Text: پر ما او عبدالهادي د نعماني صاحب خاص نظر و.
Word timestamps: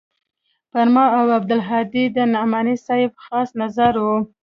پر 0.71 0.87
ما 0.93 1.05
او 1.17 1.25
عبدالهادي 1.37 2.03
د 2.15 2.17
نعماني 2.33 2.75
صاحب 2.85 3.11
خاص 3.25 3.49
نظر 3.61 3.93
و. 4.03 4.05